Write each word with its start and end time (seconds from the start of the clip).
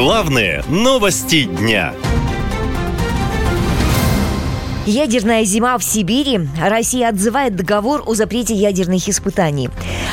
Главные 0.00 0.64
новости 0.66 1.44
дня. 1.44 1.92
Ядерная 4.86 5.44
зима 5.44 5.76
в 5.76 5.84
Сибири. 5.84 6.40
Россия 6.58 7.10
отзывает 7.10 7.54
договор 7.54 8.04
о 8.06 8.14
запрете 8.14 8.54
ядерных 8.54 9.10
испытаний. 9.10 9.68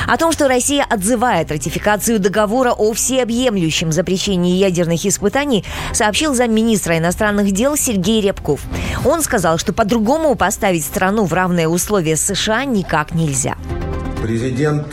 О 0.05 0.17
том, 0.17 0.33
что 0.33 0.49
Россия 0.49 0.83
отзывает 0.83 1.51
ратификацию 1.51 2.19
договора 2.19 2.73
о 2.73 2.91
всеобъемлющем 2.91 3.93
запрещении 3.93 4.57
ядерных 4.57 5.05
испытаний, 5.05 5.63
сообщил 5.93 6.35
замминистра 6.35 6.97
иностранных 6.97 7.53
дел 7.53 7.77
Сергей 7.77 8.19
Рябков. 8.19 8.59
Он 9.05 9.21
сказал, 9.21 9.57
что 9.57 9.71
по-другому 9.71 10.35
поставить 10.35 10.83
страну 10.83 11.23
в 11.23 11.31
равные 11.31 11.69
условия 11.69 12.17
с 12.17 12.25
США 12.25 12.65
никак 12.65 13.13
нельзя. 13.13 13.55
Президент 14.21 14.87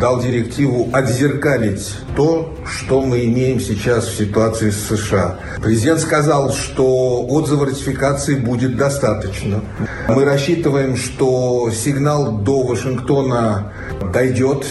дал 0.00 0.20
директиву 0.20 0.88
отзеркалить 0.92 1.94
то, 2.16 2.54
что 2.64 3.02
мы 3.02 3.24
имеем 3.24 3.60
сейчас 3.60 4.06
в 4.06 4.16
ситуации 4.16 4.70
с 4.70 4.86
США. 4.86 5.38
Президент 5.62 6.00
сказал, 6.00 6.52
что 6.52 7.26
отзыва 7.26 7.66
ратификации 7.66 8.36
будет 8.36 8.76
достаточно. 8.76 9.62
Мы 10.08 10.24
рассчитываем, 10.24 10.96
что 10.96 11.70
сигнал 11.72 12.38
до 12.38 12.62
Вашингтона 12.62 13.72
дойдет, 14.12 14.64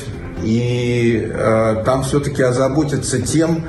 и 0.44 1.30
э, 1.30 1.84
там 1.86 2.04
все-таки 2.04 2.44
озаботятся 2.44 3.22
тем, 3.22 3.66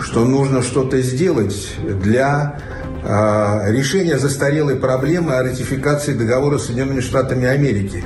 что 0.00 0.24
нужно 0.24 0.62
что-то 0.62 1.00
сделать 1.02 1.74
для 1.82 2.58
э, 3.04 3.72
решения 3.72 4.18
застарелой 4.18 4.76
проблемы 4.76 5.34
о 5.34 5.42
ратификации 5.42 6.14
договора 6.14 6.58
с 6.58 6.66
Соединенными 6.66 7.00
Штатами 7.00 7.46
Америки. 7.46 8.04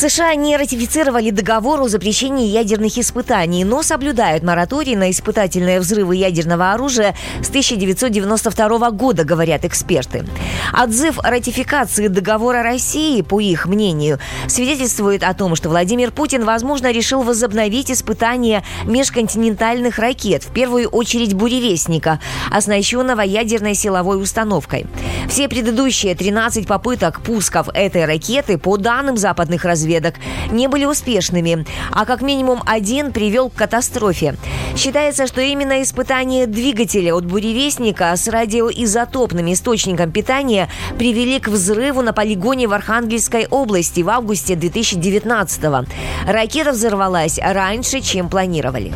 США 0.00 0.34
не 0.34 0.56
ратифицировали 0.56 1.28
договор 1.28 1.82
о 1.82 1.88
запрещении 1.88 2.46
ядерных 2.46 2.96
испытаний, 2.96 3.64
но 3.64 3.82
соблюдают 3.82 4.42
мораторий 4.42 4.96
на 4.96 5.10
испытательные 5.10 5.78
взрывы 5.78 6.16
ядерного 6.16 6.72
оружия 6.72 7.14
с 7.42 7.50
1992 7.50 8.92
года, 8.92 9.24
говорят 9.24 9.66
эксперты. 9.66 10.24
Отзыв 10.72 11.18
ратификации 11.18 12.06
договора 12.06 12.62
России, 12.62 13.20
по 13.20 13.40
их 13.40 13.66
мнению, 13.66 14.18
свидетельствует 14.46 15.22
о 15.22 15.34
том, 15.34 15.54
что 15.54 15.68
Владимир 15.68 16.12
Путин, 16.12 16.46
возможно, 16.46 16.90
решил 16.90 17.22
возобновить 17.22 17.90
испытания 17.90 18.64
межконтинентальных 18.86 19.98
ракет, 19.98 20.44
в 20.44 20.52
первую 20.54 20.88
очередь 20.88 21.34
«Буревестника», 21.34 22.20
оснащенного 22.50 23.20
ядерной 23.20 23.74
силовой 23.74 24.22
установкой. 24.22 24.86
Все 25.28 25.46
предыдущие 25.46 26.14
13 26.14 26.66
попыток 26.66 27.20
пусков 27.20 27.68
этой 27.74 28.06
ракеты, 28.06 28.56
по 28.56 28.78
данным 28.78 29.18
западных 29.18 29.66
разведок, 29.66 29.89
разведок 29.90 30.14
не 30.50 30.68
были 30.68 30.84
успешными, 30.84 31.66
а 31.90 32.04
как 32.04 32.22
минимум 32.22 32.62
один 32.66 33.12
привел 33.12 33.50
к 33.50 33.54
катастрофе. 33.54 34.36
Считается, 34.76 35.26
что 35.26 35.40
именно 35.40 35.82
испытания 35.82 36.46
двигателя 36.46 37.14
от 37.14 37.24
буревестника 37.24 38.16
с 38.16 38.28
радиоизотопным 38.28 39.52
источником 39.52 40.12
питания 40.12 40.68
привели 40.98 41.40
к 41.40 41.48
взрыву 41.48 42.02
на 42.02 42.12
полигоне 42.12 42.68
в 42.68 42.72
Архангельской 42.72 43.46
области 43.46 44.00
в 44.02 44.08
августе 44.08 44.54
2019 44.54 45.64
-го. 45.64 45.86
Ракета 46.26 46.72
взорвалась 46.72 47.38
раньше, 47.42 48.00
чем 48.00 48.28
планировали. 48.28 48.92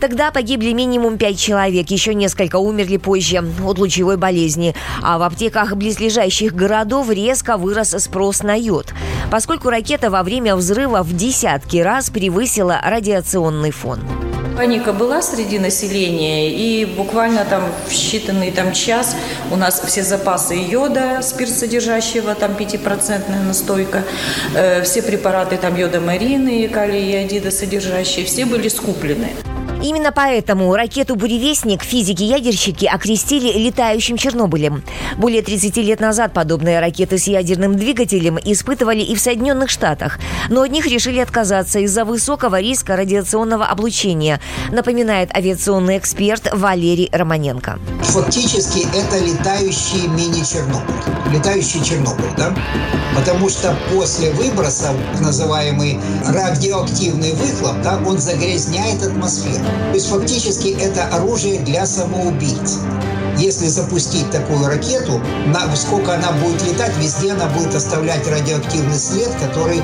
Тогда 0.00 0.30
погибли 0.30 0.72
минимум 0.72 1.18
пять 1.18 1.38
человек, 1.38 1.90
еще 1.90 2.14
несколько 2.14 2.56
умерли 2.56 2.96
позже 2.96 3.42
от 3.64 3.78
лучевой 3.78 4.16
болезни. 4.16 4.74
А 5.02 5.18
в 5.18 5.22
аптеках 5.22 5.76
близлежащих 5.76 6.54
городов 6.54 7.10
резко 7.10 7.56
вырос 7.56 7.94
спрос 7.98 8.42
на 8.42 8.54
йод, 8.54 8.92
поскольку 9.30 9.70
ракета 9.70 10.10
во 10.10 10.22
время 10.22 10.56
взрыва 10.56 11.02
в 11.02 11.14
десятки 11.16 11.78
раз 11.78 12.10
превысила 12.10 12.80
радиационный 12.82 13.70
фон. 13.70 14.00
Паника 14.56 14.92
была 14.92 15.20
среди 15.20 15.58
населения, 15.58 16.48
и 16.48 16.84
буквально 16.84 17.44
там 17.44 17.64
в 17.88 17.90
считанный 17.90 18.52
там 18.52 18.72
час 18.72 19.16
у 19.50 19.56
нас 19.56 19.82
все 19.84 20.04
запасы 20.04 20.54
йода, 20.54 21.22
спирт 21.22 21.50
содержащего, 21.50 22.36
там 22.36 22.52
5% 22.52 23.42
настойка, 23.44 24.04
э, 24.54 24.82
все 24.82 25.02
препараты 25.02 25.56
там 25.56 25.76
йода 25.76 26.00
марины, 26.00 26.68
калия 26.68 27.00
и 27.00 27.12
иодида 27.22 27.50
содержащие, 27.50 28.24
все 28.26 28.46
были 28.46 28.68
скуплены. 28.68 29.30
Именно 29.84 30.12
поэтому 30.12 30.74
ракету 30.74 31.14
«Буревестник» 31.14 31.82
физики-ядерщики 31.82 32.86
окрестили 32.86 33.52
летающим 33.52 34.16
Чернобылем. 34.16 34.82
Более 35.18 35.42
30 35.42 35.76
лет 35.76 36.00
назад 36.00 36.32
подобные 36.32 36.80
ракеты 36.80 37.18
с 37.18 37.26
ядерным 37.26 37.76
двигателем 37.76 38.38
испытывали 38.42 39.02
и 39.02 39.14
в 39.14 39.20
Соединенных 39.20 39.68
Штатах, 39.68 40.20
но 40.48 40.62
от 40.62 40.70
них 40.70 40.86
решили 40.86 41.18
отказаться 41.18 41.80
из-за 41.80 42.06
высокого 42.06 42.58
риска 42.62 42.96
радиационного 42.96 43.66
облучения, 43.66 44.40
напоминает 44.72 45.36
авиационный 45.36 45.98
эксперт 45.98 46.48
Валерий 46.50 47.10
Романенко. 47.12 47.78
Фактически 48.04 48.86
это 48.96 49.18
летающий 49.22 50.08
мини-Чернобыль. 50.08 50.94
Летающий 51.30 51.84
Чернобыль, 51.84 52.30
да? 52.38 52.54
Потому 53.14 53.50
что 53.50 53.76
после 53.92 54.30
выброса, 54.30 54.94
называемый 55.20 56.00
радиоактивный 56.26 57.32
выхлоп, 57.32 57.82
да, 57.82 58.00
он 58.06 58.16
загрязняет 58.16 59.02
атмосферу. 59.02 59.73
То 59.90 59.94
есть 59.94 60.08
фактически 60.08 60.68
это 60.80 61.04
оружие 61.08 61.60
для 61.60 61.86
самоубийц. 61.86 62.80
Если 63.38 63.66
запустить 63.66 64.30
такую 64.30 64.66
ракету, 64.66 65.20
на, 65.46 65.74
сколько 65.74 66.14
она 66.14 66.32
будет 66.32 66.62
летать, 66.66 66.92
везде 66.98 67.32
она 67.32 67.46
будет 67.46 67.74
оставлять 67.74 68.26
радиоактивный 68.28 68.98
след, 68.98 69.30
который, 69.40 69.82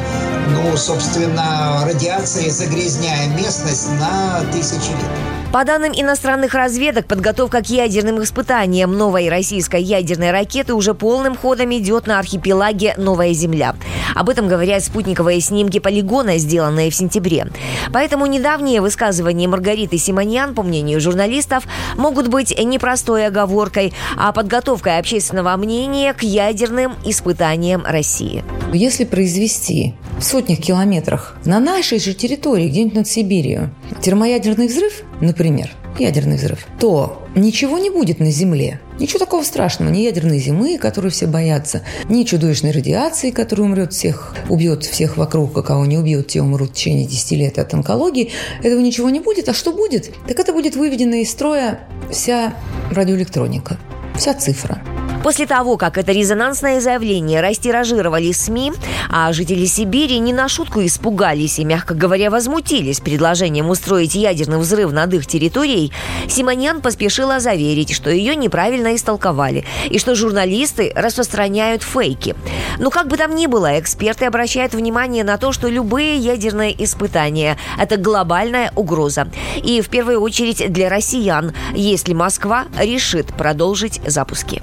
ну, 0.51 0.77
собственно, 0.77 1.83
радиацией 1.85 2.51
загрязняя 2.51 3.29
местность 3.37 3.89
на 3.99 4.43
тысячи 4.53 4.91
лет. 4.91 5.40
По 5.53 5.65
данным 5.65 5.93
иностранных 5.93 6.55
разведок, 6.55 7.07
подготовка 7.07 7.61
к 7.61 7.69
ядерным 7.69 8.23
испытаниям 8.23 8.97
новой 8.97 9.29
российской 9.29 9.83
ядерной 9.83 10.31
ракеты 10.31 10.75
уже 10.75 10.95
полным 10.95 11.37
ходом 11.37 11.77
идет 11.77 12.07
на 12.07 12.21
архипелаге 12.21 12.95
Новая 12.97 13.33
Земля. 13.33 13.75
Об 14.15 14.29
этом 14.29 14.47
говорят 14.47 14.85
спутниковые 14.85 15.41
снимки 15.41 15.81
полигона, 15.81 16.39
сделанные 16.39 16.93
в 16.93 16.95
сентябре. 16.95 17.49
Поэтому 17.93 18.27
недавние 18.27 18.81
высказывания 18.81 19.49
Маргариты 19.49 19.99
Симоньян, 19.99 20.55
по 20.55 20.63
мнению 20.63 21.01
журналистов, 21.01 21.65
могут 21.97 22.29
быть 22.29 22.57
не 22.57 22.79
простой 22.79 23.27
оговоркой, 23.27 23.93
а 24.17 24.31
подготовкой 24.31 24.99
общественного 24.99 25.57
мнения 25.57 26.15
к 26.15 26.23
ядерным 26.23 26.95
испытаниям 27.05 27.83
России. 27.85 28.45
Если 28.73 29.05
произвести 29.05 29.95
в 30.17 30.23
сотнях 30.23 30.61
километрах 30.61 31.35
на 31.45 31.59
нашей 31.59 31.99
же 31.99 32.15
территории, 32.15 32.69
где-нибудь 32.69 32.95
над 32.95 33.09
Сибирью, 33.09 33.75
термоядерный 34.03 34.67
взрыв, 34.69 35.03
например, 35.21 35.71
ядерный 35.99 36.37
взрыв, 36.37 36.67
то 36.79 37.27
ничего 37.35 37.79
не 37.79 37.91
будет 37.91 38.21
на 38.21 38.31
Земле. 38.31 38.81
Ничего 38.99 39.19
такого 39.19 39.43
страшного. 39.43 39.91
Ни 39.91 40.01
ядерной 40.01 40.39
зимы, 40.39 40.79
которую 40.79 41.11
все 41.11 41.27
боятся, 41.27 41.83
ни 42.09 42.25
чудовищной 42.25 42.71
радиации, 42.71 43.31
которая 43.31 43.67
умрет 43.67 43.93
всех, 43.93 44.35
убьет 44.49 44.85
всех 44.85 45.17
вокруг, 45.17 45.57
а 45.57 45.63
кого 45.63 45.87
не 45.87 45.99
убьет, 45.99 46.29
те 46.29 46.43
умрут 46.43 46.71
в 46.71 46.75
течение 46.75 47.07
10 47.07 47.33
лет 47.33 47.59
от 47.59 47.73
онкологии. 47.75 48.31
Этого 48.63 48.81
ничего 48.81 49.11
не 49.11 49.21
будет. 49.21 49.49
А 49.49 49.55
что 49.55 49.73
будет? 49.73 50.11
Так 50.27 50.39
это 50.39 50.53
будет 50.53 50.77
выведена 50.77 51.23
из 51.23 51.31
строя 51.31 51.81
вся 52.11 52.55
радиоэлектроника, 52.91 53.79
вся 54.17 54.35
цифра. 54.35 54.83
После 55.23 55.47
того, 55.47 55.77
как 55.77 55.99
это 55.99 56.13
резонансное 56.13 56.81
заявление 56.81 57.43
растиражировали 57.43 58.33
СМИ, 58.33 58.73
а 59.11 59.33
жители 59.35 59.67
Сибири 59.67 60.19
не 60.19 60.33
на 60.33 60.49
шутку 60.49 60.85
испугались 60.85 61.59
и, 61.59 61.65
мягко 61.65 61.95
говоря, 61.95 62.31
возмутились 62.31 63.01
предложением 63.01 63.69
устроить 63.69 64.15
ядерный 64.15 64.59
взрыв 64.59 64.93
над 64.93 65.13
их 65.13 65.27
территорией, 65.27 65.93
Симоньян 66.27 66.81
поспешила 66.81 67.39
заверить, 67.39 67.93
что 67.93 68.09
ее 68.09 68.35
неправильно 68.35 68.95
истолковали 68.95 69.65
и 69.91 69.99
что 69.99 70.15
журналисты 70.15 70.91
распространяют 70.95 71.83
фейки. 71.83 72.35
Но 72.79 72.89
как 72.91 73.09
бы 73.09 73.19
там 73.19 73.35
ни 73.35 73.47
было, 73.47 73.79
эксперты 73.79 74.25
обращают 74.25 74.73
внимание 74.73 75.23
на 75.23 75.37
то, 75.37 75.53
что 75.53 75.69
любые 75.69 76.17
ядерные 76.17 76.83
испытания– 76.83 77.59
это 77.79 77.99
глобальная 77.99 78.73
угроза. 78.75 79.29
И 79.63 79.83
в 79.83 79.91
первую 79.91 80.21
очередь 80.23 80.73
для 80.73 80.89
россиян, 80.89 81.53
если 81.75 82.15
Москва 82.15 82.65
решит 82.79 83.27
продолжить 83.35 84.01
запуски. 84.07 84.63